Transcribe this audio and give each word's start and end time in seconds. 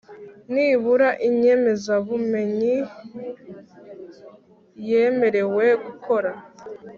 nibura 0.53 1.09
inyemezabumenyi 1.27 2.75
yemerewe 4.89 5.65
gukora 5.85 6.31